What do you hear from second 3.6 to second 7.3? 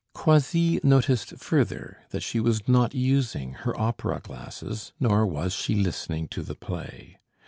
opera glasses, nor was she listening to the play.